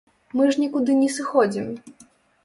Мы 0.37 0.45
ж 0.53 0.61
нікуды 0.61 0.95
не 1.01 1.09
сыходзім! 1.17 1.67